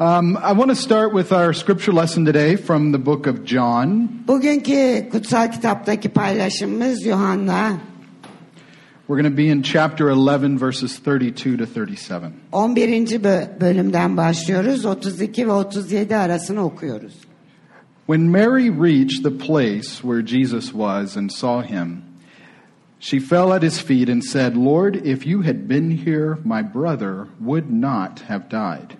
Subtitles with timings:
[0.00, 4.24] Um, I want to start with our scripture lesson today from the book of John.
[4.26, 7.80] Bugünkü kutsal kitaptaki paylaşımımız Yuhanna
[9.06, 12.32] We're going to be in chapter 11, verses 32 to 37.
[12.52, 13.22] 11.
[13.60, 14.84] bölümden başlıyoruz.
[14.84, 17.14] 32 ve 37 arasını okuyoruz.
[18.06, 22.02] When Mary reached the place where Jesus was and saw him,
[23.00, 27.26] she fell at his feet and said, Lord, if you had been here, my brother
[27.40, 28.99] would not have died.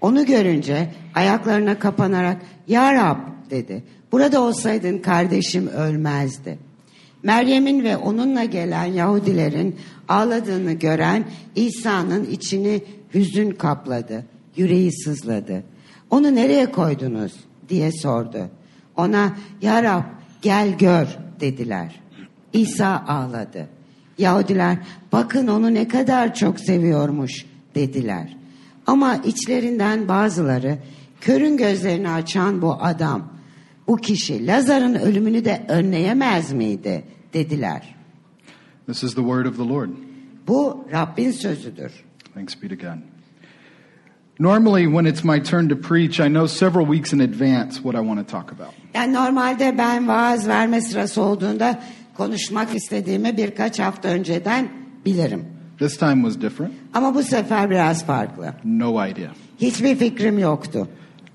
[0.00, 2.36] Onu görünce ayaklarına kapanarak
[2.68, 3.18] Ya Rab
[3.50, 3.84] dedi.
[4.12, 6.58] Burada olsaydın kardeşim ölmezdi.
[7.22, 9.76] Meryem'in ve onunla gelen Yahudilerin
[10.08, 11.24] ağladığını gören
[11.54, 12.82] İsa'nın içini
[13.14, 14.24] hüzün kapladı.
[14.56, 15.62] Yüreği sızladı.
[16.10, 17.32] Onu nereye koydunuz
[17.68, 18.48] diye sordu.
[18.96, 20.02] Ona Ya Rab
[20.42, 21.06] gel gör
[21.40, 22.00] dediler.
[22.52, 23.68] İsa ağladı.
[24.18, 24.78] Yahudiler
[25.12, 28.37] bakın onu ne kadar çok seviyormuş dediler.
[28.88, 30.78] Ama içlerinden bazıları
[31.20, 33.32] körün gözlerini açan bu adam,
[33.88, 37.94] bu kişi Lazar'ın ölümünü de önleyemez miydi dediler.
[38.86, 39.88] This is the word of the Lord.
[40.46, 41.92] Bu Rabbin sözüdür.
[42.34, 42.98] Thanks be to God.
[44.40, 48.06] Normally, when it's my turn to preach, I know several weeks in advance what I
[48.06, 48.74] want to talk about.
[48.94, 51.80] Yani normalde ben vaaz verme sırası olduğunda
[52.16, 54.68] konuşmak istediğimi birkaç hafta önceden
[55.04, 55.57] bilirim.
[55.78, 56.72] This time was different.
[56.94, 58.54] Ama bu sefer biraz farklı.
[58.64, 59.30] No idea.
[59.60, 60.88] Hiçbir fikrim yoktu.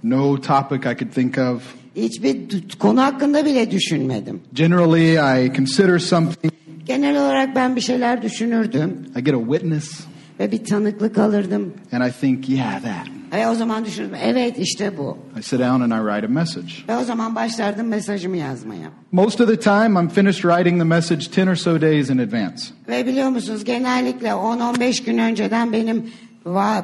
[0.04, 1.62] No topic I could think of.
[1.96, 2.38] Hiçbir
[2.80, 4.42] konu hakkında bile düşünmedim.
[4.54, 5.14] Generally,
[5.46, 6.54] I consider something,
[6.86, 10.00] Genel olarak ben bir şeyler düşünürdüm I get a witness,
[10.40, 11.74] ve bir tanıklık alırdım.
[11.92, 13.13] and I think, yeah, that.
[13.34, 15.18] Ve o zaman düşünürdüm evet işte bu.
[15.40, 16.74] I sit down and I write a message.
[16.90, 18.90] Ve o zaman başlardım mesajımı yazmaya.
[19.12, 22.64] Most of the time, I'm finished writing the message 10 or so days in advance.
[22.88, 26.12] Ve biliyor musunuz genellikle 10-15 gün önceden benim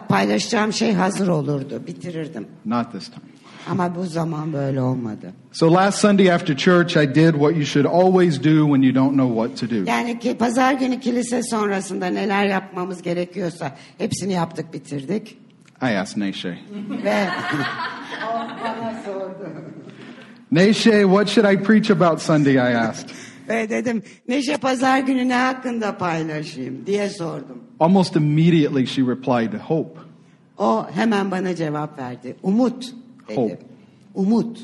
[0.10, 1.82] paylaşacağım şey hazır olurdu.
[1.88, 2.48] Bitirirdim.
[2.66, 3.22] Not this time.
[3.70, 5.34] Ama bu zaman böyle olmadı.
[5.52, 9.14] So last Sunday after church, I did what you should always do when you don't
[9.14, 9.90] know what to do.
[9.90, 15.38] Yani ki pazar günü kilise sonrasında neler yapmamız gerekiyorsa hepsini yaptık bitirdik.
[15.82, 16.58] I asked Neşe,
[17.04, 17.28] Ve
[21.04, 22.56] what should I preach about Sunday?
[22.56, 23.10] I asked.
[23.50, 27.64] Ve dedim Neşe pazar günü ne hakkında paylaşayım diye sordum.
[27.80, 30.00] Almost immediately, she replied, Hope.
[30.58, 32.36] O hemen bana cevap verdi.
[32.44, 32.94] Umut
[33.30, 33.36] dedi.
[33.36, 33.60] Hope.
[34.16, 34.58] Umut.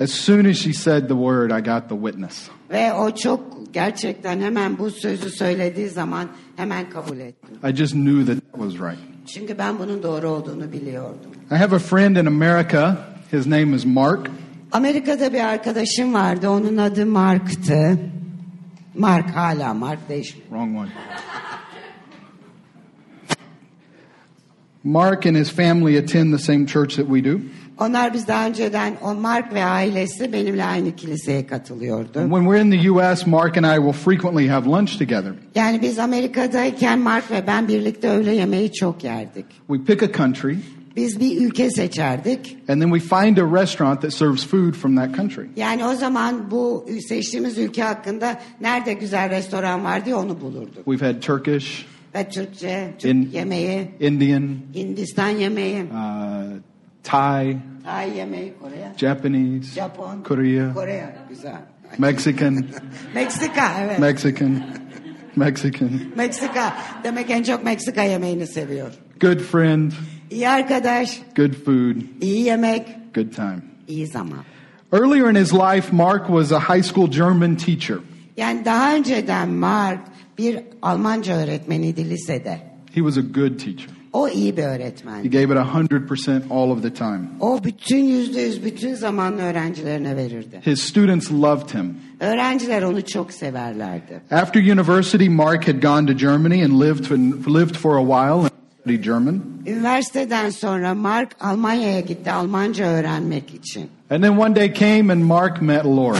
[0.00, 2.48] As soon as she said the word, I got the witness.
[2.70, 7.70] Ve o çok gerçekten hemen bu sözü söylediği zaman hemen kabul ettim.
[7.70, 9.11] I just knew that that was right.
[9.26, 11.30] Çünkü ben bunun doğru olduğunu biliyordum.
[11.50, 12.96] I have a friend in America.
[13.32, 14.30] His name is Mark.
[14.72, 16.48] Amerika'da bir arkadaşım vardı.
[16.48, 17.98] Onun adı Mark'tı.
[18.94, 20.48] Mark hala Mark değişmiyor.
[20.48, 20.88] Wrong one.
[24.84, 27.40] Mark and his family attend the same church that we do.
[27.80, 32.18] Onlar biz daha önceden o Mark ve ailesi benimle aynı kiliseye katılıyordu.
[32.20, 35.32] And when we're in the U.S., Mark and I will frequently have lunch together.
[35.54, 39.46] Yani biz Amerika'dayken Mark ve ben birlikte öğle yemeği çok yerdik.
[39.66, 40.54] We pick a country,
[40.96, 42.56] Biz bir ülke seçerdik.
[42.68, 45.46] and then we find a restaurant that serves food from that country.
[45.56, 50.84] Yani o zaman bu seçtiğimiz ülke hakkında nerede güzel restoran var diye onu bulurduk.
[50.84, 56.71] We've had Turkish, Ve Türkçe, Türk In- yemeği, Indian, Hindistan yemeği, uh,
[57.04, 61.56] Thai, Tay yemeği, Kore, Japanese, Japon, Korea, Kore güzel.
[61.98, 62.64] Mexican,
[63.14, 63.92] Meksika evet.
[63.96, 63.98] Eh?
[63.98, 64.62] Mexican,
[65.36, 65.90] Mexican.
[66.16, 66.74] Meksika.
[67.04, 68.92] Demek en çok Meksika yemeğini seviyor.
[69.20, 69.92] Good friend,
[70.30, 73.58] İyi arkadaş, good food, iyi yemek, good time.
[73.88, 74.38] iyi zaman.
[74.92, 77.96] Earlier in his life, Mark was a high school German teacher.
[78.36, 80.00] Yani daha önceden Mark
[80.38, 82.58] bir Almanca öğretmeniydi lisede.
[82.94, 83.88] He was a good teacher.
[84.12, 85.30] O iyi bir He öğretmen.
[85.30, 87.20] gave it 100% all of the time.
[87.40, 90.60] O bütün yüzde yüz bütün zamanını öğrencilerine verirdi.
[90.66, 91.96] His students loved him.
[92.20, 94.20] Öğrenciler onu çok severlerdi.
[94.30, 97.10] After university, Mark had gone to Germany and lived,
[97.54, 98.50] lived for a while
[98.82, 99.42] studied German.
[99.66, 103.88] Üniversiteden sonra Mark Almanya'ya gitti Almanca öğrenmek için.
[104.10, 106.18] And then one day came and Mark met Lori.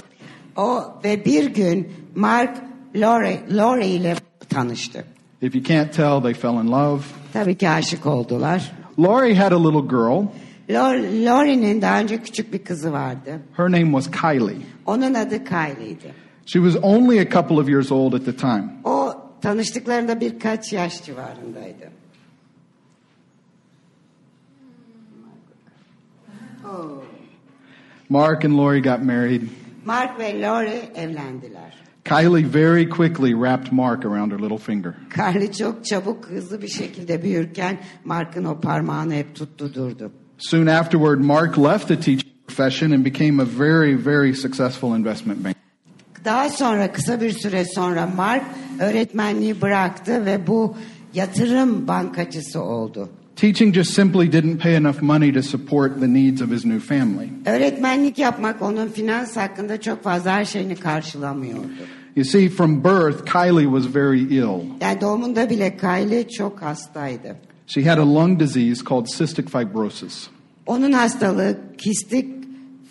[0.56, 2.56] O ve bir gün Mark
[2.96, 4.14] Lori, Lori ile
[4.48, 5.04] tanıştı.
[5.42, 7.02] If you can't tell, they fell in love.
[7.32, 8.72] Tabii ki aşık oldular.
[8.98, 10.26] Lori had a little girl,
[10.70, 13.40] Laurie'nin daha önce küçük bir kızı vardı.
[13.56, 14.56] Her name was Kylie.
[14.86, 16.14] Onun adı Kylie'ydi.
[16.46, 18.64] She was only a couple of years old at the time.
[18.84, 21.90] O tanıştıklarında birkaç yaş civarındaydı.
[26.64, 27.02] Oh.
[28.08, 29.42] Mark and Lori got married.
[29.84, 31.74] Mark ve Laurie evlendiler.
[32.04, 34.94] Kylie very quickly wrapped Mark around her little finger.
[35.16, 40.12] Carly çok çabuk hızlı bir şekilde büyürken Mark'ın o parmağını hep tuttu durdu.
[40.38, 45.62] Soon afterward, Mark left the teaching profession and became a very, very successful investment banker.
[46.24, 48.44] Daha sonra kısa bir süre sonra Mark
[48.80, 50.76] öğretmenliği bıraktı ve bu
[51.14, 53.08] yatırım bankacısı oldu.
[53.42, 57.28] Teaching just simply didn't pay enough money to support the needs of his new family.
[57.46, 61.66] Öğretmenlik yapmak onun finans hakkında çok fazla her şeyini karşılamıyordu.
[62.16, 64.60] You see, from birth, Kylie was very ill.
[64.80, 67.36] Yani doğumunda bile Kylie çok hastaydı.
[67.66, 70.28] She had a lung disease called cystic fibrosis.
[70.66, 72.28] Onun hastalığı kistik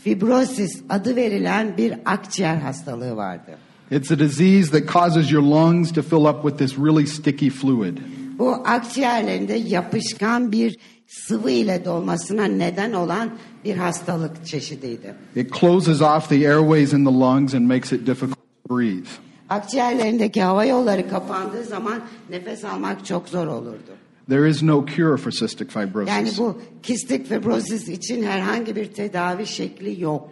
[0.04, 3.52] fibrosis adı verilen bir akciğer hastalığı vardı.
[3.92, 7.98] It's a disease that causes your lungs to fill up with this really sticky fluid.
[8.42, 10.78] Bu akciğerlerinde yapışkan bir
[11.08, 13.30] sıvı ile dolmasına neden olan
[13.66, 15.16] bir hastalık çeşidiydi.
[15.36, 19.10] It closes off the airways in the lungs and makes it difficult to breathe.
[19.50, 23.92] Akciğerlerindeki hava yolları kapandığı zaman nefes almak çok zor olurdu.
[24.30, 26.38] There is no cure for cystic Yani fibrosis.
[26.38, 30.30] bu kistik fibrosis için herhangi bir tedavi şekli yok.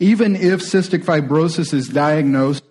[0.00, 2.64] Even if cystic fibrosis is diagnosed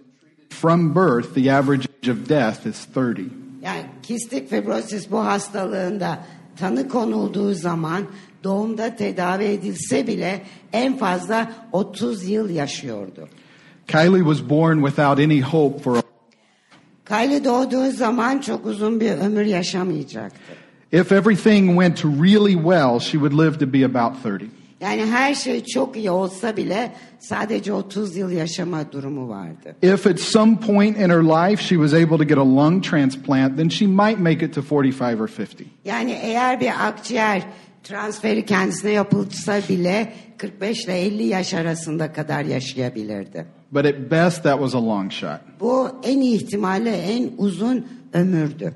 [0.50, 3.41] from birth, the average age of death is 30.
[4.12, 6.20] Kistik fibrosis bu hastalığında
[6.60, 8.04] tanı konulduğu zaman
[8.44, 10.42] doğumda tedavi edilse bile
[10.74, 13.28] en fazla 30 yıl yaşıyordu.
[13.88, 16.02] Kylie was born without any hope for a
[17.06, 20.54] Kylie doğduğu zaman çok uzun bir ömür yaşamayacaktı.
[20.92, 24.48] If everything went really well, she would live to be about 30.
[24.82, 29.76] Yani her şey çok iyi olsa bile sadece 30 yıl yaşama durumu vardı.
[29.82, 33.58] If at some point in her life she was able to get a lung transplant,
[33.58, 35.48] then she might make it to 45 or 50.
[35.86, 37.44] Yani eğer bir akciğer
[37.84, 43.46] transferi kendisine yapılsa bile 45 ile 50 yaş arasında kadar yaşayabilirdi.
[43.72, 45.40] But at best, that was a long shot.
[45.60, 48.74] Bu en iyi ihtimalle en uzun ömürdü.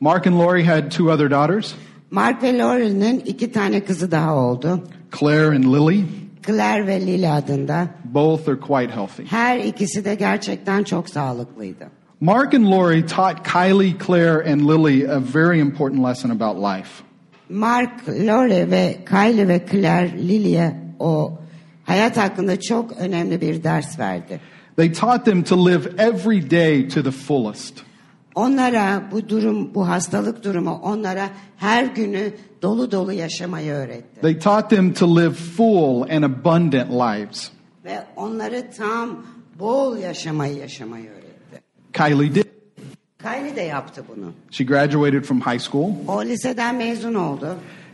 [0.00, 1.74] Mark and Lori had two other daughters,
[2.10, 4.84] Mark ve Laurel'in iki tane kızı daha oldu.
[5.10, 6.04] Claire and Lily.
[6.42, 7.88] Claire ve Lily adında.
[8.04, 9.22] Both are quite healthy.
[9.30, 11.88] Her ikisi de gerçekten çok sağlıklıydı.
[12.20, 17.04] Mark and Lori taught Kylie, Claire, and Lily a very important lesson about life.
[17.48, 21.38] Mark, Lore ve Kylie ve Claire Lily'e o
[21.84, 24.40] hayat hakkında çok önemli bir ders verdi.
[24.76, 27.74] They taught them to live every day to the fullest.
[28.34, 32.32] Onlara bu durum, bu hastalık durumu onlara her günü
[32.62, 34.20] dolu dolu yaşamayı öğretti.
[34.20, 37.50] They taught them to live full and abundant lives.
[37.84, 39.26] Ve onları tam
[39.58, 41.62] bol yaşamayı yaşamayı öğretti.
[41.92, 42.44] Kylie did.
[43.22, 44.32] Kylie de yaptı bunu.
[44.50, 47.46] She graduated from high school, O liseden mezun oldu.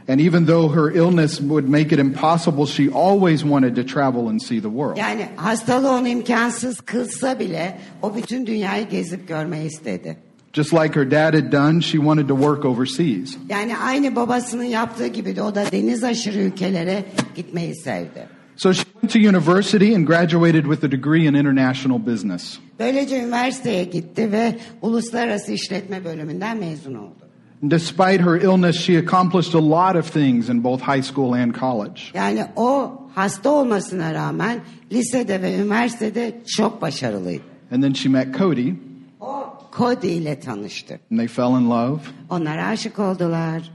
[0.09, 4.41] and even though her illness would make it impossible, she always wanted to travel and
[4.43, 4.97] see the world.
[4.97, 10.17] Yani hastalığı onu imkansız kılsa bile o bütün dünyayı gezip görmeyi istedi.
[10.55, 13.37] Just like her dad had done, she wanted to work overseas.
[13.49, 17.05] Yani aynı babasının yaptığı gibi de o da deniz aşırı ülkelere
[17.37, 18.29] gitmeyi sevdi.
[18.57, 22.59] So she went to university and graduated with a degree in international business.
[22.79, 27.25] Böylece üniversiteye gitti ve uluslararası işletme bölümünden mezun oldu.
[27.71, 32.01] Despite her illness, she accomplished a lot of things in both high school and college.
[32.15, 34.61] Yani o hasta olmasına rağmen
[34.93, 37.43] lisede ve üniversitede çok başarılıydı.
[37.73, 38.73] And then she met Cody,
[39.21, 40.99] O Cody ile tanıştı.
[41.11, 42.01] and they fell in love.
[42.31, 43.71] Onlar aşık oldular.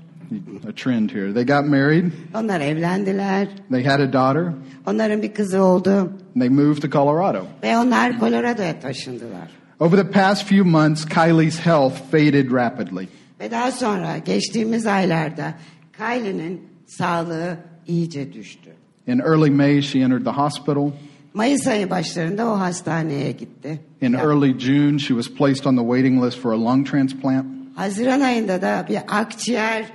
[0.69, 1.33] A trend here.
[1.33, 3.47] They got married, Onlar evlendiler.
[3.71, 4.53] they had a daughter,
[4.87, 5.91] Onların bir kızı oldu.
[6.35, 7.45] and they moved to Colorado.
[7.63, 9.49] Ve onlar Colorado'ya taşındılar.
[9.79, 13.07] Over the past few months, Kylie's health faded rapidly.
[13.39, 15.53] Ve daha sonra geçtiğimiz aylarda
[15.97, 18.69] Kylie'nin sağlığı iyice düştü.
[19.07, 20.91] In early May, she entered the hospital.
[21.39, 23.79] Mayıs ayı başlarında o hastaneye gitti.
[24.01, 27.45] In early June, she was placed on the waiting list for a lung transplant.
[27.75, 29.85] Haziran ayında da bir akciğer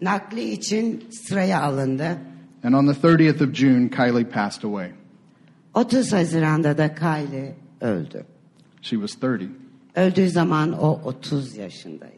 [0.00, 2.18] nakli için sıraya alındı.
[2.64, 4.90] And on the 30th of June, Kylie passed away.
[5.74, 8.24] 30 Haziran'da da Kylie öldü.
[8.82, 9.48] She was 30.
[9.94, 12.14] Öldüğü zaman o 30 yaşındaydı.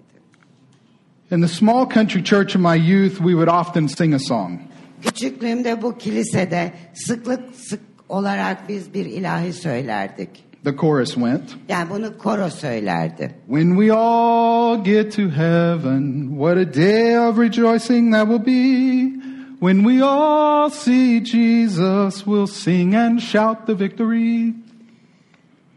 [1.31, 4.61] In the small country church of my youth, we would often sing a song.
[5.03, 10.29] Küçüklüğümde bu kilisede sıklık sık olarak biz bir ilahi söylerdik.
[10.65, 13.31] The chorus went, Yani bunu koro söylerdi.
[13.47, 19.17] When we all get to heaven, what a day of rejoicing that will be.
[19.61, 24.55] When we all see Jesus, we'll sing and shout the victory.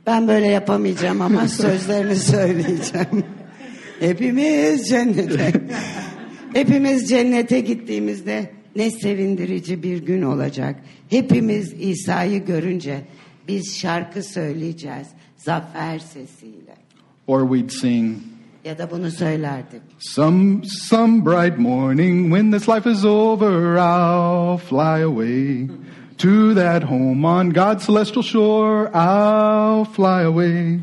[0.07, 3.24] Ben böyle yapamayacağım ama sözlerini söyleyeceğim.
[4.00, 5.51] Hepimiz cennete.
[6.53, 10.75] Hepimiz cennete gittiğimizde ne sevindirici bir gün olacak.
[11.09, 13.01] Hepimiz İsa'yı görünce
[13.47, 15.07] biz şarkı söyleyeceğiz
[15.38, 16.75] zafer sesiyle.
[17.27, 18.17] Or we'd sing,
[18.65, 19.81] Ya da bunu söylerdik.
[19.99, 25.67] Some, some bright morning when this life is over, I'll fly away
[26.17, 28.91] to that home on God's celestial shore.
[28.93, 30.79] I'll fly away.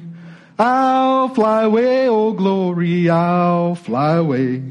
[0.59, 4.63] I'll fly away, oh glory, I'll fly away.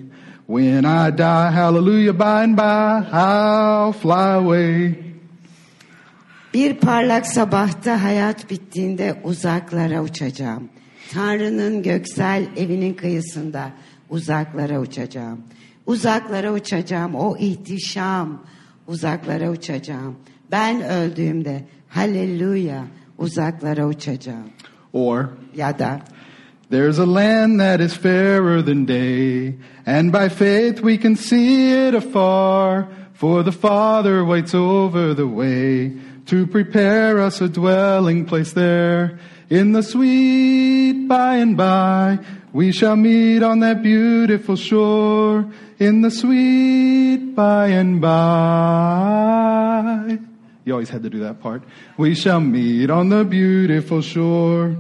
[0.48, 4.96] When I die, hallelujah, by and by, I'll fly away.
[6.54, 10.70] Bir parlak sabahta hayat bittiğinde uzaklara uçacağım.
[11.14, 13.70] Tanrı'nın göksel evinin kıyısında
[14.10, 15.42] uzaklara uçacağım.
[15.86, 18.44] Uzaklara uçacağım o ihtişam
[18.88, 20.16] uzaklara uçacağım.
[20.52, 22.84] Ben öldüğümde halleluya
[23.18, 24.50] uzaklara uçacağım.
[24.94, 25.26] Or,
[25.56, 26.00] Ya da
[26.70, 29.56] There's a land that is fairer than day,
[29.86, 32.90] and by faith we can see it afar.
[33.14, 35.94] For the Father waits over the way
[36.26, 39.20] to prepare us a dwelling place there.
[39.50, 42.20] In the sweet by and by,
[42.52, 45.46] we shall meet on that beautiful shore.
[45.78, 50.18] In the sweet by and by.
[50.66, 51.62] You always had to do that part.
[51.98, 54.76] We shall meet on the beautiful shore.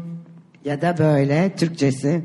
[0.66, 2.22] Ya da böyle Türkçesi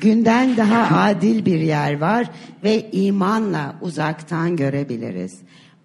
[0.00, 2.30] günden daha adil bir yer var
[2.64, 5.40] ve imanla uzaktan görebiliriz.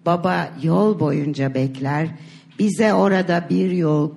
[0.06, 2.08] Baba yol boyunca bekler
[2.58, 4.10] bize orada bir yol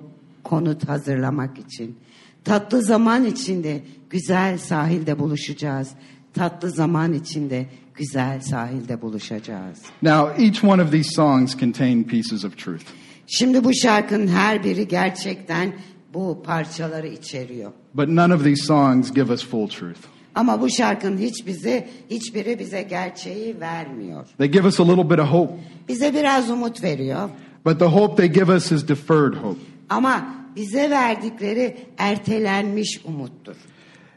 [0.44, 1.96] konut hazırlamak için.
[2.44, 5.88] Tatlı zaman içinde güzel sahilde buluşacağız.
[6.34, 9.78] Tatlı zaman içinde güzel sahilde buluşacağız.
[10.02, 12.84] Now, each one of these songs contain pieces of truth.
[13.26, 15.72] Şimdi bu şarkının her biri gerçekten
[16.14, 17.70] bu parçaları içeriyor.
[17.94, 19.98] But none of these songs give us full truth.
[20.34, 24.26] Ama bu şarkının hiç bize, hiçbiri bize gerçeği vermiyor.
[24.38, 25.52] They give us a little bit of hope,
[25.88, 27.28] Bize biraz umut veriyor.
[27.64, 29.60] but the hope they give us is deferred hope.
[29.88, 33.54] Ama bize verdikleri ertelenmiş umuttur.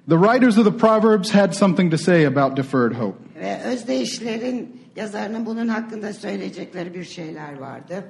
[0.10, 3.18] The writers of the Proverbs had something to say about deferred hope.
[3.40, 8.04] Ve özdeyişlerin yazarının bunun hakkında söyleyecekleri bir şeyler vardı.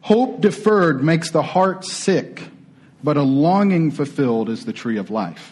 [0.00, 2.28] Hope deferred makes the heart sick,
[3.02, 5.42] but a longing fulfilled is the tree of life.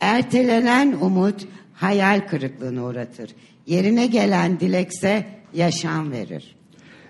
[0.00, 3.30] Ertelenen umut hayal kırıklığına uğratır.
[3.66, 6.56] Yerine gelen dilekse yaşam verir.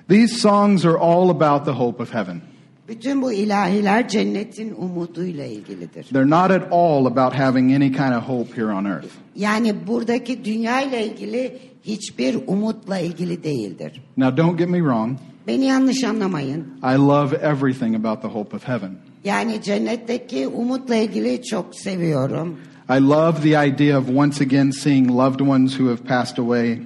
[0.08, 2.40] These songs are all about the hope of heaven.
[2.88, 6.04] Bütün bu ilahiler cennetin umuduyla ilgilidir.
[6.04, 9.08] They're not at all about having any kind of hope here on earth.
[9.36, 14.02] Yani buradaki dünya ile ilgili hiçbir umutla ilgili değildir.
[14.16, 15.18] Now, don't get me wrong.
[15.48, 16.66] Beni yanlış anlamayın.
[16.82, 18.90] I love everything about the hope of heaven.
[19.24, 22.56] Yani cennetteki umutla ilgili çok seviyorum.
[22.90, 26.78] I love the idea of once again seeing loved ones who have passed away.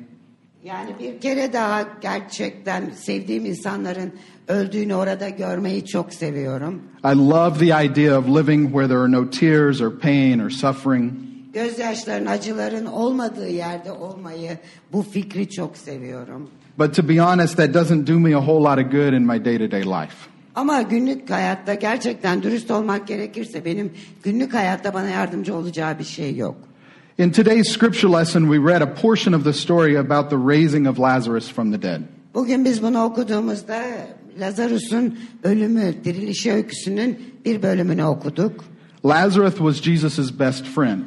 [0.64, 4.12] Yani bir kere daha gerçekten sevdiğim insanların
[4.48, 6.82] öldüğünü orada görmeyi çok seviyorum.
[7.04, 11.12] I love the idea of living where there are no tears or pain or suffering.
[11.52, 14.58] Gözyaşların, acıların olmadığı yerde olmayı,
[14.92, 16.50] bu fikri çok seviyorum.
[16.78, 19.44] But to be honest, that doesn't do me a whole lot of good in my
[19.44, 20.16] day to day life.
[20.54, 26.36] Ama günlük hayatta gerçekten dürüst olmak gerekirse benim günlük hayatta bana yardımcı olacağı bir şey
[26.36, 26.56] yok.
[27.18, 31.00] In today's scripture lesson, we read a portion of the story about the raising of
[31.00, 32.00] Lazarus from the dead.
[32.34, 33.82] Bugün biz bunu okuduğumuzda
[34.40, 38.64] Lazarus'un ölümü, dirilişi öyküsünün bir bölümünü okuduk.
[39.06, 41.02] Lazarus was Jesus' best friend.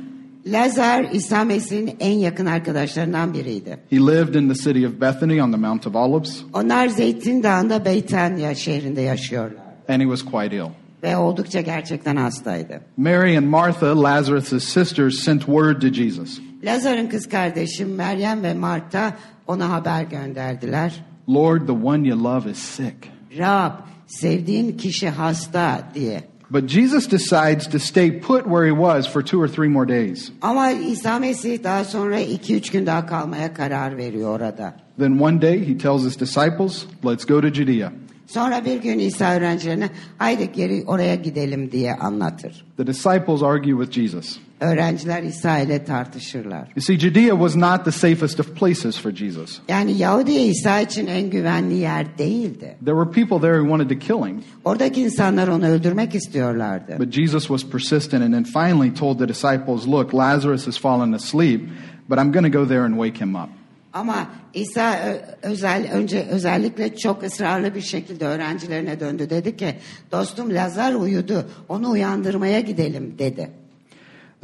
[0.47, 3.77] Lazar İsa Mesih'in en yakın arkadaşlarından biriydi.
[3.89, 7.85] He lived in the city of Bethany on the Mount of Olives, Onlar Zeytin Dağı'nda
[7.85, 9.65] Beytanya şehrinde yaşıyorlar.
[9.89, 10.69] and he was quite ill.
[11.03, 12.81] Ve oldukça gerçekten hastaydı.
[12.97, 19.13] Mary and Martha, Lazarus' sisters, sent word to Jesus Lazar'ın kız kardeşi Meryem ve Marta
[19.47, 21.05] ona haber gönderdiler.
[21.29, 22.95] Lord, the one you love is sick.
[23.37, 23.71] Rab,
[24.07, 26.23] sevdiğin kişi hasta diye.
[26.49, 30.31] But Jesus decides to stay put where he was for two or three more days.
[30.41, 34.75] Ama İsa Mesih daha sonra iki üç gün daha kalmaya karar veriyor orada.
[34.99, 37.91] Then one day he tells his disciples, Let's go to Judea.
[38.27, 42.65] Sonra bir gün İsa öğrencilerine haydi geri oraya gidelim diye anlatır.
[42.77, 44.37] The disciples argue with Jesus.
[44.59, 46.67] Öğrenciler İsa ile tartışırlar.
[46.75, 49.59] You see, Judea was not the safest of places for Jesus.
[49.67, 52.77] Yani Yahudiye İsa için en güvenli yer değildi.
[52.85, 56.95] There were people there who wanted to kill him, Oradaki insanlar onu öldürmek istiyorlardı.
[56.99, 61.61] but Jesus was persistent and then finally told the disciples, Look, Lazarus has fallen asleep,
[62.09, 63.49] but I'm going to go there and wake him up.
[63.93, 64.99] Ama İsa
[65.41, 69.29] özel önce özellikle çok ısrarlı bir şekilde öğrencilerine döndü.
[69.29, 69.75] Dedi ki
[70.11, 73.49] dostum Lazar uyudu onu uyandırmaya gidelim dedi.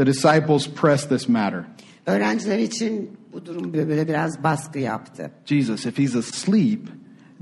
[0.01, 1.63] The disciples pressed this matter.
[2.05, 5.31] Öğrenciler için bu durum böyle biraz baskı yaptı.
[5.45, 6.79] Jesus, if he's asleep,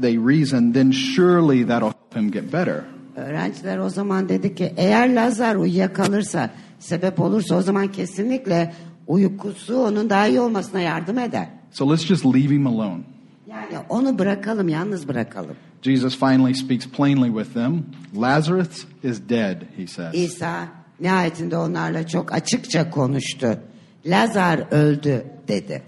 [0.01, 2.81] they reason, then surely that'll help him get better.
[3.15, 6.49] Öğrenciler o zaman dedi ki eğer Lazar uyuyakalırsa
[6.79, 8.73] sebep olursa o zaman kesinlikle
[9.07, 11.47] uykusu onun daha iyi olmasına yardım eder.
[11.71, 13.01] So let's just leave him alone.
[13.49, 15.55] Yani onu bırakalım yalnız bırakalım.
[15.81, 17.83] Jesus finally speaks plainly with them.
[18.21, 20.13] Lazarus is dead, he says.
[20.13, 23.59] İsa nihayetinde onlarla çok açıkça konuştu.
[24.05, 25.81] Lazar öldü dedi.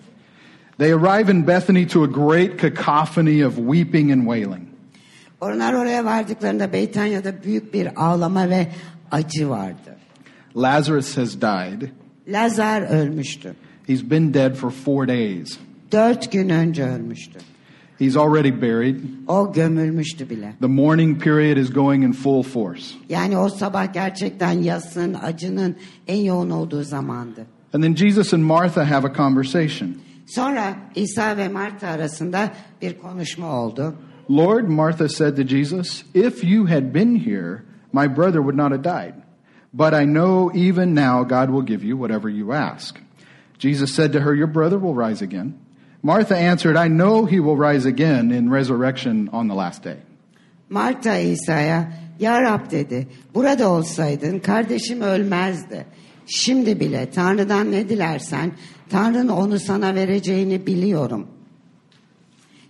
[0.77, 4.67] They arrive in Bethany to a great cacophony of weeping and wailing.
[5.41, 8.67] Onlar oraya vardıklarında Beytanya'da büyük bir ağlama ve
[9.11, 9.97] acı vardı.
[10.55, 11.81] Lazarus has died.
[12.27, 13.55] Lazar ölmüştü.
[13.87, 15.57] He's been dead for four days.
[15.91, 17.39] Dört gün önce ölmüştü.
[18.01, 18.95] He's already buried.
[19.27, 20.53] O gömülmüştü bile.
[20.61, 22.85] The mourning period is going in full force.
[23.09, 25.75] Yani o sabah gerçekten yasın, acının
[26.07, 27.45] en yoğun olduğu zamandı.
[27.73, 29.89] And then Jesus and Martha have a conversation.
[30.25, 33.95] Sonra İsa ve Marta arasında bir konuşma oldu.
[34.31, 38.83] Lord, Martha said to Jesus, if you had been here, my brother would not have
[38.83, 39.13] died.
[39.73, 42.95] But I know even now God will give you whatever you ask.
[43.59, 45.53] Jesus said to her, Your brother will rise again.
[46.03, 49.97] Martha answered, I know he will rise again in resurrection on the last day.
[50.69, 55.85] Marta İsa'ya Ya Rab dedi burada olsaydın kardeşim ölmezdi.
[56.25, 58.51] Şimdi bile Tanrı'dan ne dilersen
[58.89, 61.27] Tanrı'nın onu sana vereceğini biliyorum.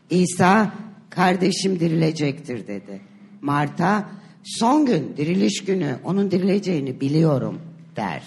[0.09, 0.71] İsa
[1.09, 3.01] kardeşim dirilecektir dedi.
[3.41, 4.09] Marta
[4.43, 7.61] son gün diriliş günü onun dirileceğini biliyorum
[7.95, 8.23] der.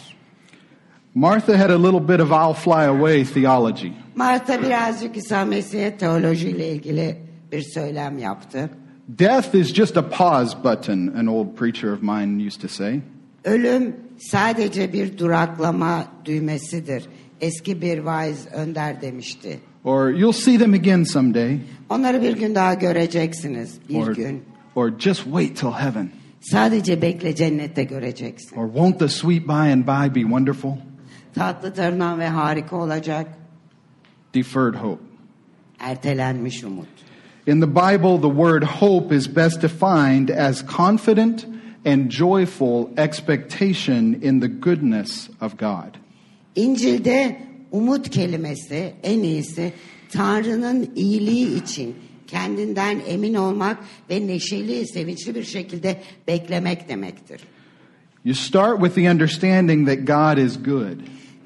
[1.15, 3.93] Martha had a little bit of I'll fly away theology.
[4.17, 7.17] Marta birazcık İsa Mesih'e teolojiyle ilgili
[7.53, 8.71] bir söylem yaptı.
[9.09, 13.01] Death is just a pause button, an old preacher of mine used to say.
[13.45, 17.05] Ölüm sadece bir duraklama düğmesidir.
[17.41, 19.59] Eski bir vaiz önder demişti.
[19.85, 21.59] Or you'll see them again someday.
[21.89, 23.79] Onları bir gün daha göreceksiniz.
[23.89, 24.43] Bir Or, gün.
[24.75, 26.11] or just wait till heaven.
[26.41, 28.57] Sadece bekle cennette göreceksin.
[28.57, 30.71] Or won't the sweet by and by be wonderful?
[31.35, 33.27] Tatlı tırnan ve harika olacak.
[34.35, 35.03] Deferred hope.
[35.81, 36.89] Ertelenmiş umut.
[37.47, 41.47] In the Bible, the word hope is best defined as confident
[41.85, 45.99] and joyful expectation in the goodness of God.
[46.57, 47.37] İncil'de
[47.71, 49.73] umut kelimesi en iyisi
[50.13, 51.95] Tanrı'nın iyiliği için
[52.27, 53.79] kendinden emin olmak
[54.11, 57.41] ve neşeli, sevinçli bir şekilde beklemek demektir.
[58.25, 60.99] You start with the understanding that God is good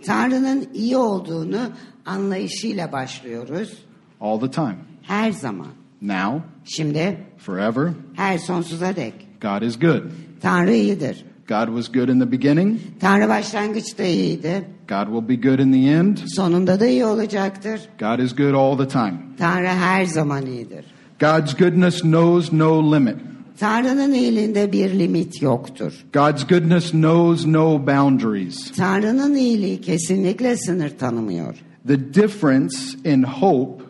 [0.07, 1.59] Tanrı'nın iyi olduğunu
[2.09, 3.73] anlayışıyla başlıyoruz.
[4.21, 4.77] all the time.
[5.03, 5.67] Her zaman.
[6.03, 9.15] Now, Şimdi forever, her sonsuza dek.
[9.43, 10.03] God is good.
[10.41, 11.25] Tanrı iyidir.
[11.49, 12.79] God was good in the beginning.
[13.01, 14.69] Tanrı başlangıçta iyiydi.
[14.89, 16.17] God will be good in the end.
[16.27, 17.81] Sonunda da iyi olacaktır.
[18.01, 19.15] God is good all the time.
[19.39, 20.85] Tanrı her zaman iyidir.
[21.21, 23.17] God's goodness knows no limit.
[23.59, 25.93] Tanrı'nın iyiliğinde bir limit yoktur.
[26.13, 28.73] God's goodness knows no boundaries.
[28.73, 31.55] Tanrı'nın iyiliği kesinlikle sınır tanımıyor.
[31.89, 33.83] The difference in hope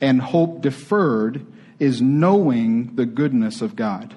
[0.00, 1.40] and hope deferred
[1.78, 4.14] is knowing the goodness of God.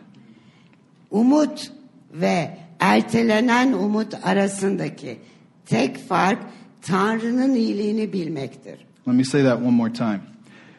[1.10, 1.72] Umut
[2.14, 5.18] ve ertelenen umut arasındaki
[5.66, 6.40] tek fark
[6.82, 8.86] Tanrı'nın iyiliğini bilmektir.
[9.08, 10.20] Let me say that one more time.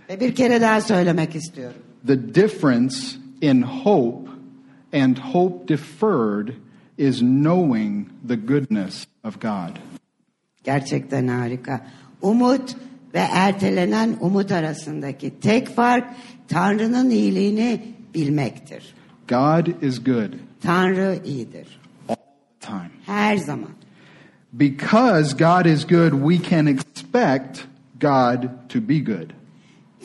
[0.08, 1.82] Ve bir kere daha söylemek istiyorum.
[2.06, 2.96] The difference
[3.40, 4.30] in hope
[4.92, 6.48] and hope deferred
[6.98, 9.76] is knowing the goodness of God.
[10.64, 11.86] Gerçekten harika.
[12.22, 12.76] Umut
[13.14, 16.04] ve ertelenen umut arasındaki tek fark
[16.48, 17.80] Tanrı'nın iyiliğini
[18.14, 18.94] bilmektir.
[19.28, 21.80] God is good Tanrı iyidir.
[22.08, 22.90] all the time.
[23.06, 23.70] Her zaman.
[24.52, 27.58] Because God is good, we can expect
[28.00, 29.30] God to be good.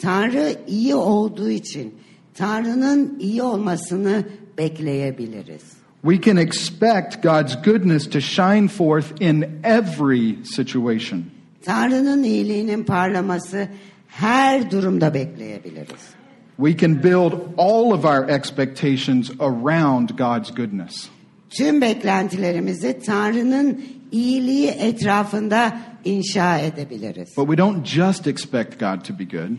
[0.02, 1.94] Tanrı iyi olduğu için
[2.34, 4.24] Tanrı'nın iyi olmasını
[4.58, 5.64] bekleyebiliriz.
[6.02, 11.24] We can expect God's goodness to shine forth in every situation.
[11.66, 13.68] Tanrı'nın iyiliğinin parlaması
[14.08, 16.16] her durumda bekleyebiliriz.
[16.58, 21.10] We can build all of our expectations around God's goodness.
[21.50, 27.38] Tüm beklentilerimizi Tanrı'nın iyiliği etrafında inşa edebiliriz.
[27.38, 29.58] But we don't just expect God to be good.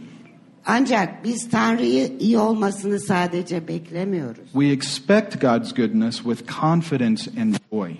[0.66, 4.52] Ancak biz Tanrı'yı iyi olmasını sadece beklemiyoruz.
[4.52, 7.90] We expect God's goodness with confidence and joy.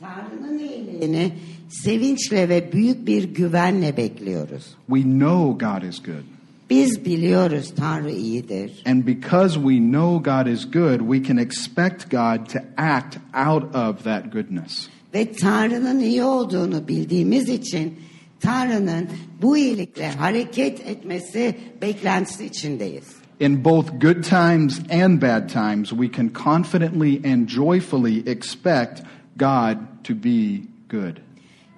[0.00, 1.32] Tanrı'nın iyiliğini
[1.72, 4.64] sevinçle ve büyük bir güvenle bekliyoruz.
[4.86, 6.24] We know God is good.
[6.70, 8.82] Biz biliyoruz Tanrı iyidir.
[8.86, 13.16] And because we know God is good, we can expect God to act
[13.48, 14.88] out of that goodness.
[15.14, 17.94] Ve Tanrı'nın iyi olduğunu bildiğimiz için
[18.40, 19.08] Tanrı'nın
[19.42, 23.04] bu iyilikle hareket etmesi beklentisi içindeyiz.
[23.40, 29.02] In both good times and bad times, we can confidently and joyfully expect
[29.36, 31.16] God to be good.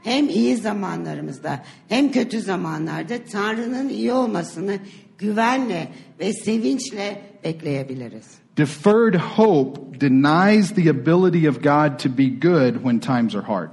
[0.05, 4.77] Hem iyi zamanlarımızda hem kötü zamanlarda Tanrı'nın iyi olmasını
[5.19, 5.89] güvenle
[6.21, 8.27] ve sevinçle bekleyebiliriz.
[8.57, 13.69] Deferred hope denies the ability of God to be good when times are hard.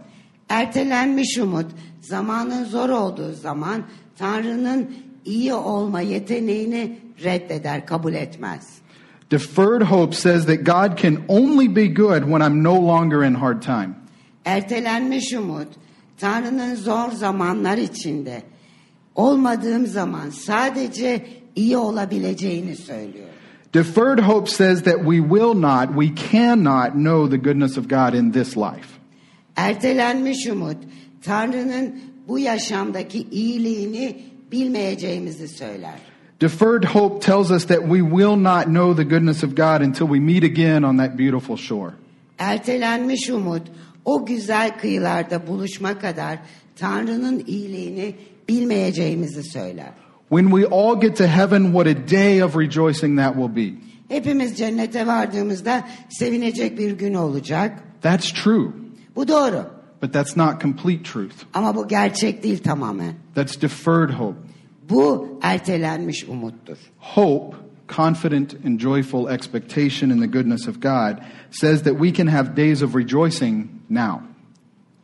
[0.49, 1.65] Ertelenmiş umut
[2.01, 3.83] zamanın zor olduğu zaman
[4.17, 4.91] Tanrı'nın
[5.25, 8.67] iyi olma yeteneğini reddeder, kabul etmez.
[9.31, 13.61] Deferred hope says that God can only be good when I'm no longer in hard
[13.61, 13.89] time.
[14.45, 15.67] Ertelenmiş umut
[16.21, 18.43] Tanrı'nın zor zamanlar içinde
[19.15, 23.27] olmadığım zaman sadece iyi olabileceğini söylüyor.
[23.73, 28.31] Deferred hope says that we will not, we cannot know the goodness of God in
[28.31, 28.87] this life.
[29.55, 30.77] Ertelenmiş umut
[31.23, 35.99] Tanrı'nın bu yaşamdaki iyiliğini bilmeyeceğimizi söyler.
[36.41, 40.19] Deferred hope tells us that we will not know the goodness of God until we
[40.19, 41.91] meet again on that beautiful shore.
[42.39, 43.61] Ertelenmiş umut
[44.05, 46.39] o güzel kıyılarda buluşma kadar
[46.75, 48.15] Tanrı'nın iyiliğini
[48.49, 49.89] bilmeyeceğimizi söyler.
[50.29, 53.75] When we all get to heaven, what a day of rejoicing that will be.
[54.07, 57.83] Hepimiz cennete vardığımızda sevinecek bir gün olacak.
[58.01, 58.67] That's true,
[59.15, 59.65] Bu doğru.
[60.01, 61.35] but that's not complete truth.
[61.53, 63.13] Ama bu gerçek değil tamamen.
[63.35, 64.37] That's deferred hope.
[64.89, 66.77] Bu ertelenmiş umuttur.
[66.97, 67.57] Hope,
[67.95, 72.81] confident and joyful expectation in the goodness of God, says that we can have days
[72.81, 74.21] of rejoicing now.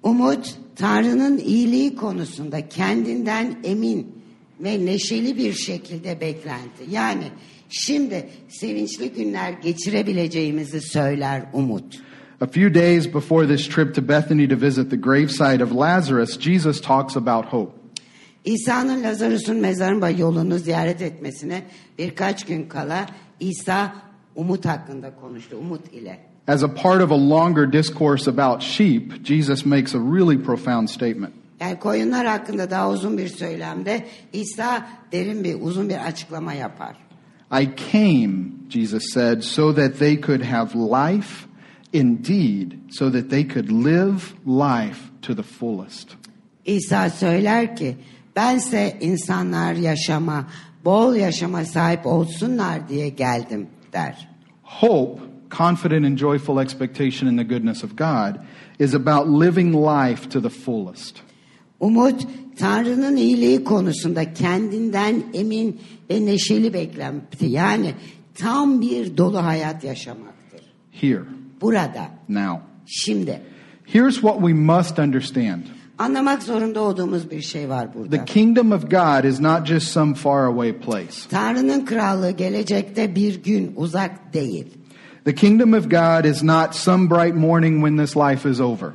[0.03, 4.07] Umut Tanrı'nın iyiliği konusunda kendinden emin
[4.59, 6.83] ve neşeli bir şekilde beklenti.
[6.89, 7.23] Yani
[7.69, 12.01] şimdi sevinçli günler geçirebileceğimizi söyler umut.
[12.41, 16.81] A few days before this trip to Bethany to visit the gravesite of Lazarus, Jesus
[16.81, 17.76] talks about hope.
[18.47, 21.63] İsa'nın Lazarus'un mezarın yolunu ziyaret etmesine
[21.97, 23.05] birkaç gün kala
[23.39, 23.95] İsa
[24.35, 26.19] umut hakkında konuştu, umut ile.
[26.47, 31.33] As a part of a longer discourse about sheep, Jesus makes a really profound statement.
[31.59, 36.95] Yani koyunlar hakkında daha uzun bir söylemde İsa derin bir uzun bir açıklama yapar.
[37.61, 38.33] I came,
[38.69, 41.47] Jesus said, so that they could have life
[41.93, 46.09] indeed, so that they could live life to the fullest.
[46.65, 47.95] İsa söyler ki
[48.37, 50.47] bense insanlar yaşama,
[50.85, 54.29] bol yaşama sahip olsunlar diye geldim der.
[54.63, 55.21] Hope,
[55.57, 58.35] confident and joyful expectation in the goodness of God,
[58.79, 61.15] is about living life to the fullest.
[61.79, 62.27] Umut
[62.59, 67.93] Tanrı'nın iyiliği konusunda kendinden emin ve neşeli beklenti yani
[68.35, 70.61] tam bir dolu hayat yaşamaktır.
[70.91, 71.23] Here,
[71.61, 72.61] Burada, now.
[72.85, 73.41] şimdi
[73.85, 75.63] Here's what we must understand.
[75.97, 80.73] Anlamak zorunda olduğumuz bir şey var The kingdom of God is not just some faraway
[80.73, 81.29] place.
[81.29, 84.65] Tanrı'nın krallığı gelecekte bir gün uzak değil.
[85.25, 88.89] The kingdom of God is not some bright morning when this life is over.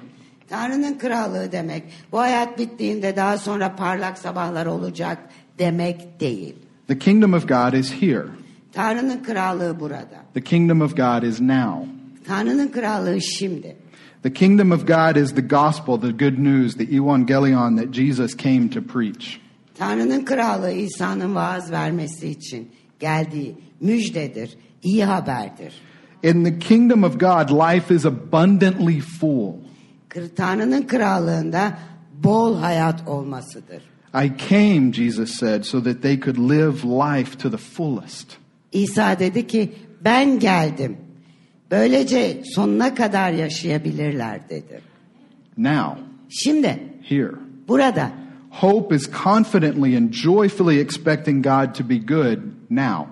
[0.49, 5.19] Tanrı'nın krallığı demek bu hayat bittiğinde daha sonra parlak sabahlar olacak
[5.59, 6.55] demek değil.
[6.89, 8.27] The kingdom of God is here.
[8.73, 10.25] Tanrı'nın krallığı burada.
[10.35, 11.89] The kingdom of God is now.
[12.27, 13.82] Tanrı'nın krallığı şimdi.
[14.23, 18.69] The kingdom of God is the gospel, the good news, the evangelion that Jesus came
[18.71, 19.41] to preach.
[19.79, 25.75] Tanrı'nın krallığı İsa'nın vaaz vermesi için geldiği müjdedir, iyi haberdir.
[26.23, 29.55] In the kingdom of God, life is abundantly full.
[30.37, 31.79] Tanrı'nın krallığında
[32.25, 33.83] bol hayat olmasıdır.
[34.15, 38.27] I came, Jesus said, so that they could live life to the fullest.
[38.73, 39.73] İsa dedi ki
[40.05, 40.97] ben geldim.
[41.73, 44.81] Böylece sonuna kadar yaşayabilirler dedi.
[45.59, 47.33] Now, Şimdi here.
[47.69, 48.11] burada
[48.51, 52.39] Hope is confidently and joyfully expecting God to be good
[52.71, 53.07] now.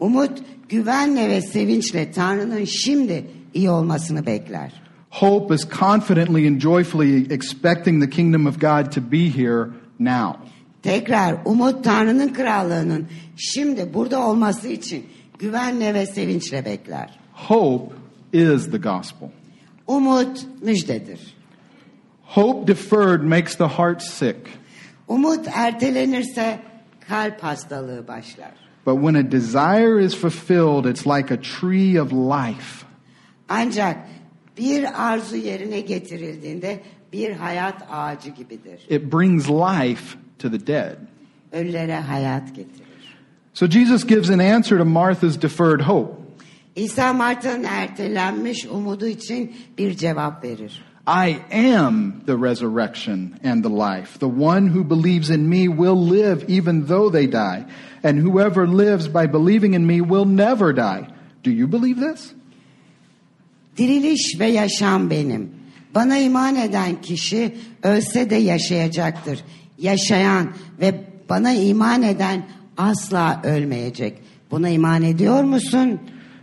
[0.00, 4.72] umut güvenle ve sevinçle Tanrı'nın şimdi iyi olmasını bekler.
[5.10, 10.38] Hope is confidently and joyfully expecting the kingdom of God to be here now.
[10.82, 15.06] Tekrar umut Tanrı'nın krallığının şimdi burada olması için
[15.38, 17.25] güvenle ve sevinçle bekler.
[17.36, 17.92] Hope
[18.32, 19.30] is the gospel.
[19.86, 21.18] Umut müjdedir.
[22.22, 24.48] Hope deferred makes the heart sick.
[25.08, 26.58] Umut ertelenirse
[27.08, 28.50] kalp hastalığı başlar.
[28.86, 32.86] But when a desire is fulfilled, it's like a tree of life.
[33.48, 33.96] Ancak
[34.58, 36.80] bir arzu yerine getirildiğinde
[37.12, 38.80] bir hayat ağacı gibidir.
[38.88, 40.96] It brings life to the dead.
[41.52, 42.86] Ölülere hayat getirir.
[43.54, 46.25] So Jesus gives an answer to Martha's deferred hope.
[46.76, 50.82] İsa Marta'nın ertelenmiş umudu için bir cevap verir.
[51.06, 54.18] I am the resurrection and the life.
[54.18, 57.64] The one who believes in me will live even though they die.
[58.04, 61.06] And whoever lives by believing in me will never die.
[61.44, 62.32] Do you believe this?
[63.78, 65.50] Diriliş ve yaşam benim.
[65.94, 69.44] Bana iman eden kişi ölse de yaşayacaktır.
[69.78, 70.48] Yaşayan
[70.80, 74.18] ve bana iman eden asla ölmeyecek.
[74.50, 76.00] Buna iman ediyor musun?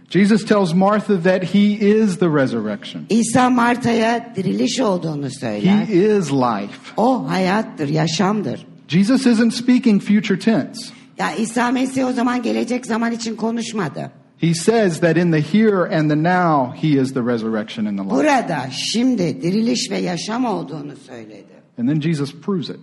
[0.09, 3.05] Jesus tells Martha that he is the resurrection.
[3.09, 5.85] İsa Marta'ya diriliş olduğunu söyler.
[5.85, 6.77] He is life.
[6.97, 8.65] O hayattır, yaşamdır.
[8.87, 10.93] Jesus isn't speaking future tense.
[11.17, 14.11] Ya İsa Mesih o zaman gelecek zaman için konuşmadı.
[14.37, 18.03] He says that in the here and the now, he is the resurrection and the
[18.03, 18.15] life.
[18.15, 21.53] Burada şimdi diriliş ve yaşam olduğunu söyledi.
[21.79, 22.79] And then Jesus proves it.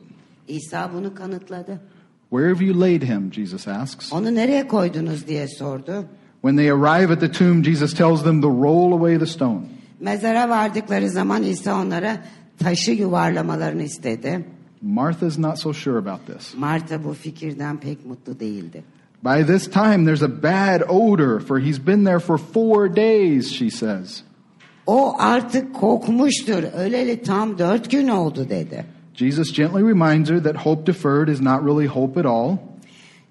[0.48, 1.80] İsa bunu kanıtladı.
[2.30, 3.32] Where have you laid him?
[3.32, 4.12] Jesus asks.
[4.12, 6.04] Onu nereye koydunuz diye sordu.
[6.42, 9.60] When they arrive at the tomb, Jesus tells them to roll away the stone.
[10.00, 12.18] Mezara vardıkları zaman İsa onlara
[12.58, 14.44] taşı yuvarlamalarını istedi.
[14.82, 16.54] Martha's not so sure about this.
[16.56, 18.82] Marta bu fikirden pek mutlu değildi.
[19.22, 23.70] By this time, there's a bad odor, for he's been there for four days, she
[23.70, 24.22] says.
[24.86, 26.62] O artık kokmuştur.
[26.62, 28.84] Öleli tam dört gün oldu dedi.
[29.14, 32.56] Jesus gently reminds her that hope deferred is not really hope at all.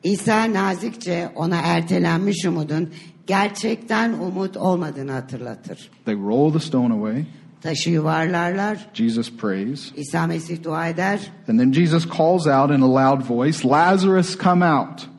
[0.03, 2.89] İsa nazikçe ona ertelenmiş umudun
[3.27, 5.89] gerçekten umut olmadığını hatırlatır.
[6.05, 7.25] They roll the stone away.
[7.61, 8.87] Taşı yuvarlarlar.
[8.93, 9.91] Jesus prays.
[9.95, 11.19] İsa Mesih dua eder.
[11.49, 15.09] And then Jesus calls out in a loud voice, Lazarus, come out.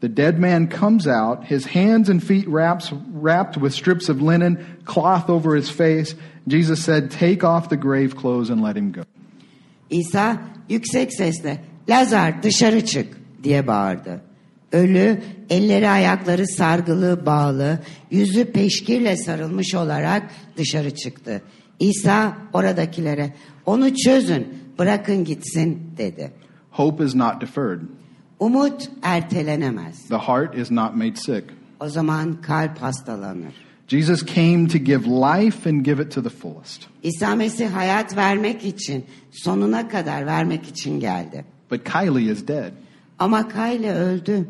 [0.00, 4.58] The dead man comes out, his hands and feet wraps, wrapped with strips of linen,
[4.86, 6.16] cloth over his face.
[6.48, 9.02] Jesus said, Take off the grave clothes and let him go.
[9.90, 10.36] İsa
[10.68, 14.29] yüksek sesle Lazar dışarı çık diye bağırdı.
[14.72, 17.78] Ölü elleri ayakları sargılı bağlı
[18.10, 21.42] yüzü peşkirle sarılmış olarak dışarı çıktı.
[21.80, 23.34] İsa oradakilere
[23.66, 26.32] onu çözün bırakın gitsin dedi.
[26.70, 27.80] Hope is not deferred.
[28.38, 30.08] Umut ertelenemez.
[30.08, 31.44] The heart is not made sick.
[31.80, 33.52] O zaman kalp hastalanır.
[33.88, 36.86] Jesus came to give life and give it to the fullest.
[37.02, 41.44] İsa Mesih hayat vermek için sonuna kadar vermek için geldi.
[41.70, 42.72] But Kylie is dead.
[43.18, 44.48] Ama Kayle öldü.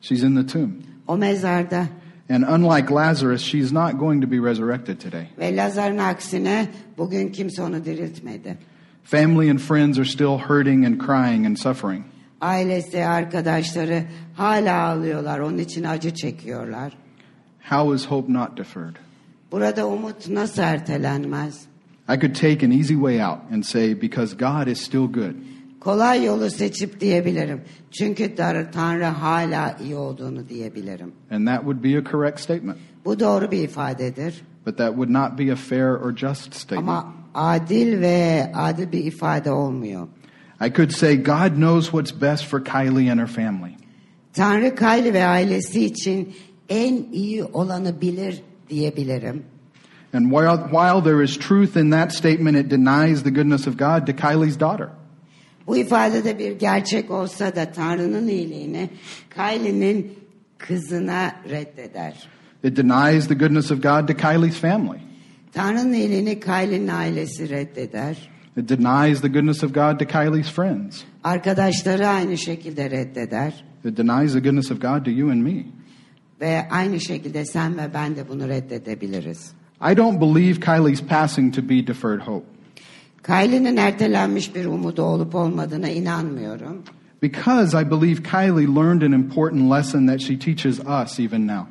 [0.00, 0.82] She's in the tomb.
[1.08, 1.88] O mezarda.
[2.28, 5.28] And unlike Lazarus, she's not going to be resurrected today.
[5.38, 8.58] Ve Lazar'ın aksine bugün kimse onu diriltmedi.
[9.04, 12.04] Family and friends are still hurting and crying and suffering.
[12.40, 15.38] Ailesi, arkadaşları hala ağlıyorlar.
[15.38, 16.92] Onun için acı çekiyorlar.
[17.70, 18.96] How is hope not deferred?
[19.52, 21.60] Burada umut nasıl ertelenmez?
[22.08, 25.34] I could take an easy way out and say, because God is still good.
[25.80, 27.60] Kolay yolu seçip diyebilirim.
[27.90, 28.34] Çünkü
[28.72, 31.12] Tanrı hala iyi olduğunu diyebilirim.
[31.30, 32.78] And that would be a correct statement.
[33.04, 34.42] Bu doğru bir ifadedir.
[34.66, 36.88] But that would not be a fair or just statement.
[36.88, 40.08] Ama adil ve adil bir ifade olmuyor.
[40.66, 43.72] I could say, God knows what's best for Kylie and her family.
[44.32, 46.34] Tanrı Kayli ve ailesi için
[46.68, 49.42] en iyi olanı bilir diyebilirim.
[50.14, 54.06] And while, while there is truth in that statement, it denies the goodness of God
[54.06, 54.88] to Kylie's daughter.
[55.68, 58.90] Bu ifadede bir gerçek olsa da Tanrı'nın iyiliğini
[59.30, 60.12] Kayli'nin
[60.58, 62.28] kızına reddeder.
[62.64, 64.98] It denies the goodness of God to Kylie's family.
[65.52, 68.30] Tanrı'nın iyiliğini Kayli'nin ailesi reddeder.
[68.56, 71.02] It denies the goodness of God to Kylie's friends.
[71.24, 73.64] Arkadaşları aynı şekilde reddeder.
[73.84, 75.64] It denies the goodness of God to you and me.
[76.40, 79.52] Ve aynı şekilde sen ve ben de bunu reddedebiliriz.
[79.92, 82.57] I don't believe Kylie's passing to be deferred hope
[83.22, 86.82] Kayli'nin ertelenmiş bir umudu olup olmadığına inanmıyorum.
[87.22, 91.66] because I believe Kylie learned an important lesson that she teaches us even now.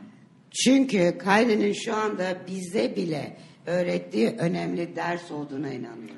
[0.52, 6.18] Çünkü Kayli'nin şu anda bize bile öğrettiği önemli ders olduğuna inanıyorum.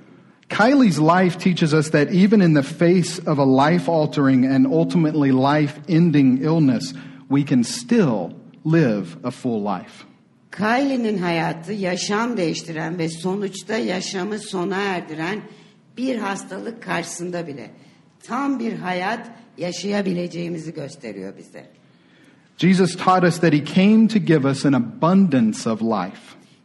[0.50, 5.32] Kylie's life teaches us that even in the face of a life altering and ultimately
[5.32, 6.94] life ending illness,
[7.30, 8.30] we can still
[8.66, 10.09] live a full life.
[10.60, 15.40] Kylie'nin hayatı yaşam değiştiren ve sonuçta yaşamı sona erdiren
[15.98, 17.72] bir hastalık karşısında bile
[18.24, 21.66] tam bir hayat yaşayabileceğimizi gösteriyor bize.
[22.58, 26.22] Jesus taught us that he came to give us an abundance of life.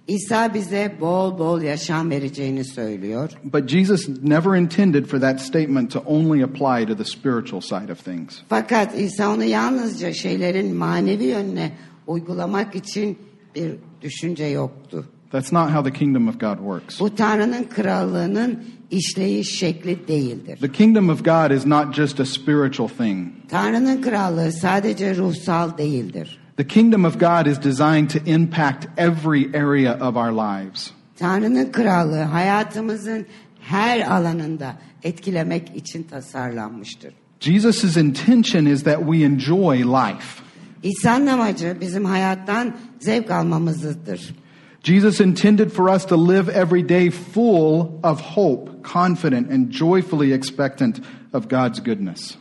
[0.08, 3.30] İsa bize bol bol yaşam vereceğini söylüyor.
[3.44, 8.04] But Jesus never intended for that statement to only apply to the spiritual side of
[8.04, 8.34] things.
[8.48, 11.72] Fakat İsa onu yalnızca şeylerin manevi yönüne
[12.06, 13.18] uygulamak için
[13.54, 15.04] bir düşünce yoktu.
[15.30, 17.00] That's not how the kingdom of God works.
[17.00, 20.58] Bu Tanrı'nın krallığının işleyiş şekli değildir.
[20.60, 23.28] The kingdom of God is not just a spiritual thing.
[23.48, 26.40] Tanrı'nın krallığı sadece ruhsal değildir.
[26.56, 30.90] The kingdom of God is designed to impact every area of our lives.
[31.18, 33.26] Tanrı'nın krallığı hayatımızın
[33.60, 37.14] her alanında etkilemek için tasarlanmıştır.
[37.40, 40.44] Jesus' intention is that we enjoy life.
[40.82, 44.34] İsa'nın amacı bizim hayattan zevk almamızdır.
[44.82, 51.00] Jesus intended for us to live every day full of hope, confident, and joyfully expectant
[51.32, 52.34] of God's goodness.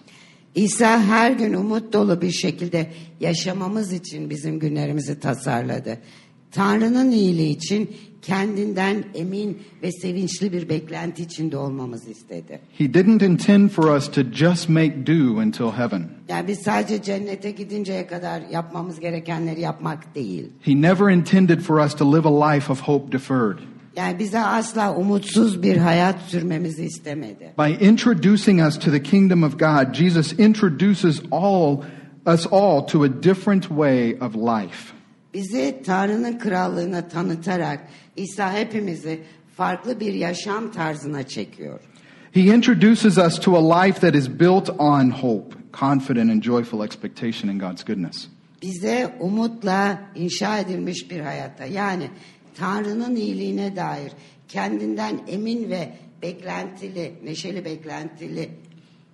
[0.56, 5.98] İsa her gün umut dolu bir şekilde yaşamamız için bizim günlerimizi tasarladı.
[6.54, 7.90] Tanrı'nın iyiliği için
[8.22, 12.60] kendinden emin ve sevinçli bir beklenti içinde olmamızı istedi.
[12.78, 16.10] He didn't intend for us to just make do until heaven.
[16.30, 20.50] Yani biz sadece cennete gidinceye kadar yapmamız gerekenleri yapmak değil.
[20.62, 23.58] He never intended for us to live a life of hope deferred.
[23.96, 27.54] Yani bize asla umutsuz bir hayat sürmemizi istemedi.
[27.58, 31.78] By introducing us to the kingdom of God, Jesus introduces all
[32.34, 34.94] us all to a different way of life.
[35.34, 39.20] Bizi Tanrı'nın krallığına tanıtarak İsa hepimizi
[39.58, 41.80] farklı bir yaşam tarzına çekiyor.
[42.32, 47.52] He introduces us to a life that is built on hope, confident and joyful expectation
[47.52, 48.28] in God's goodness.
[48.62, 52.08] Bize umutla inşa edilmiş bir hayata yani
[52.56, 54.12] Tanrı'nın iyiliğine dair
[54.48, 58.50] kendinden emin ve beklentili, neşeli beklentili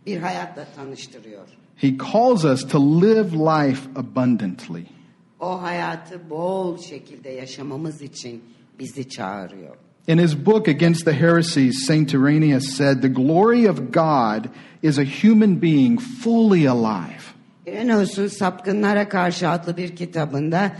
[0.06, 1.48] bir hayatla tanıştırıyor.
[1.76, 4.99] He calls us to live life abundantly.
[5.40, 8.44] O hayatı bol şekilde yaşamamız için
[8.80, 9.76] bizi çağırıyor.
[10.08, 12.14] In his book Against the Heresies, St.
[12.14, 14.46] Irenaeus said, The glory of God
[14.84, 17.22] is a human being fully alive.
[17.68, 20.72] İreneus'un Sapkınlara Karşı adlı bir kitabında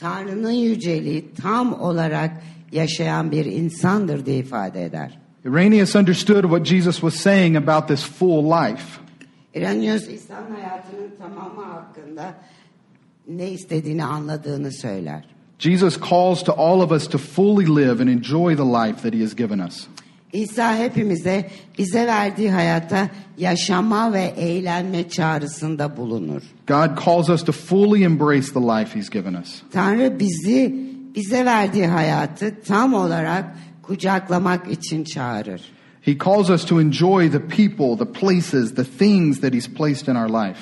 [0.00, 2.30] Tanrı'nın yüceliği tam olarak
[2.72, 5.18] yaşayan bir insandır diye ifade eder.
[5.44, 8.84] Irenaeus understood what Jesus was saying about this full life.
[9.54, 12.34] İreneus İsa'nın hayatının tamamı hakkında
[13.28, 15.24] ne istediğini anladığını söyler.
[15.58, 19.20] Jesus calls to all of us to fully live and enjoy the life that he
[19.20, 19.86] has given us.
[20.32, 26.42] İsa hepimize bize verdiği hayata yaşama ve eğlenme çağrısında bulunur.
[26.66, 29.62] God calls us to fully embrace the life he's given us.
[29.72, 30.74] Tanrı bizi
[31.14, 33.44] bize verdiği hayatı tam olarak
[33.82, 35.62] kucaklamak için çağırır.
[36.02, 40.14] He calls us to enjoy the people, the places, the things that he's placed in
[40.14, 40.60] our life.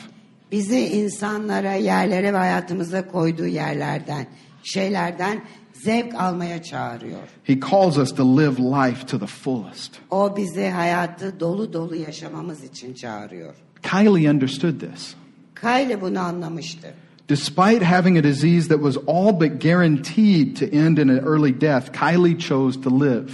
[0.52, 4.26] Bizi insanlara, yerlere ve hayatımıza koyduğu yerlerden,
[4.62, 7.28] şeylerden zevk almaya çağırıyor.
[7.44, 9.92] He calls us to live life to the fullest.
[10.10, 13.54] O bizi hayatı dolu dolu yaşamamız için çağırıyor.
[13.82, 15.14] Kylie understood this.
[15.60, 16.94] Kylie bunu anlamıştı.
[17.28, 21.92] Despite having a disease that was all but guaranteed to end in an early death,
[21.92, 23.30] Kylie chose to live.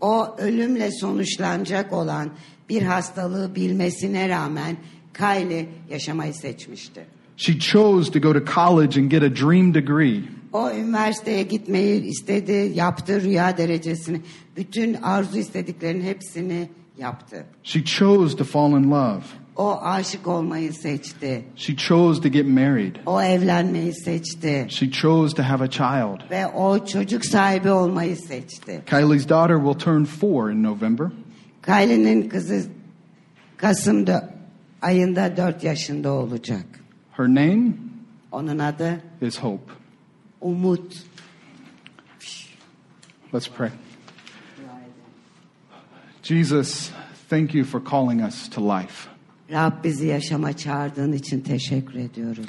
[0.00, 2.30] O ölümle sonuçlanacak olan
[2.68, 4.76] bir hastalığı bilmesine rağmen
[5.14, 7.06] Kylie yaşamayı seçmişti.
[7.36, 10.22] She chose to go to college and get a dream degree.
[10.52, 14.20] O üniversiteye gitmeyi istedi, yaptı rüya derecesini.
[14.56, 16.68] Bütün arzu istediklerinin hepsini
[16.98, 17.44] yaptı.
[17.62, 19.22] She chose to fall in love.
[19.56, 21.44] O aşık olmayı seçti.
[21.56, 22.96] She chose to get married.
[23.06, 24.66] O evlenmeyi seçti.
[24.68, 26.30] She chose to have a child.
[26.30, 28.82] Ve o çocuk sahibi olmayı seçti.
[28.86, 31.06] Kylie's daughter will turn four in November.
[31.62, 32.62] Kylie'nin kızı
[33.56, 34.29] Kasım'da
[34.82, 36.66] ayında 4 yaşında olacak.
[37.12, 37.72] Her name
[38.32, 39.72] Onun adı is Hope.
[40.40, 41.04] Umut.
[43.34, 43.70] Let's pray.
[46.22, 46.90] Jesus,
[47.28, 49.10] thank you for calling us to life.
[49.50, 52.46] Rab bizi yaşama çağırdığın için teşekkür ediyoruz.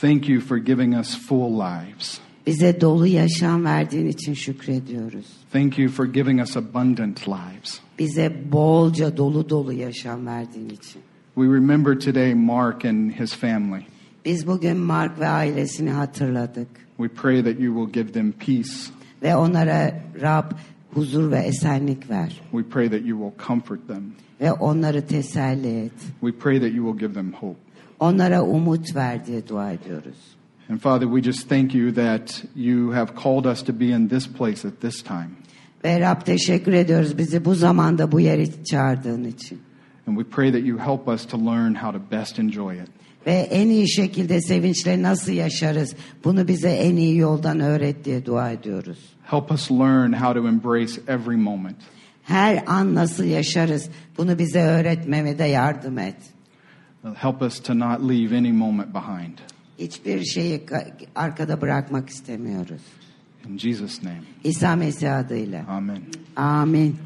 [0.00, 2.18] Thank you for giving us full lives.
[2.46, 5.26] Bize dolu yaşam verdiğin için şükrediyoruz.
[5.52, 7.80] Thank you for giving us abundant lives.
[7.98, 11.02] Bize bolca dolu dolu yaşam verdiğin için.
[11.36, 13.86] We remember today Mark and his family.
[14.24, 16.68] Biz bugün Mark ve ailesini hatırladık.
[16.96, 18.92] We pray that you will give them peace.
[19.22, 20.50] Ve onlara Rab
[20.94, 22.40] huzur ve esenlik ver.
[22.50, 24.02] We pray that you will comfort them.
[24.40, 25.92] Ve onları teselli et.
[26.20, 27.58] We pray that you will give them hope.
[28.00, 30.36] Onlara umut ver diye dua ediyoruz.
[30.68, 34.28] And Father, we just thank you that you have called us to be in this
[34.28, 35.30] place at this time.
[35.84, 39.58] Ve Rab teşekkür ediyoruz bizi bu zamanda bu yere çağırdığın için.
[40.06, 42.88] And we pray that you help us to learn how to best enjoy it.
[43.26, 45.94] Ve en iyi şekilde sevinçle nasıl yaşarız
[46.24, 48.98] bunu bize en iyi yoldan öğret diye dua ediyoruz.
[49.22, 51.76] Help us learn how to embrace every moment.
[52.22, 53.88] Her an nasıl yaşarız
[54.18, 56.16] bunu bize öğretmeme de yardım et.
[57.14, 59.38] Help us to not leave any moment behind.
[59.78, 62.82] Hiçbir şeyi ka- arkada bırakmak istemiyoruz.
[63.48, 65.64] In Jesus' name, İsa Mesih adıyla.
[65.68, 65.98] amen.
[66.36, 66.96] Amin.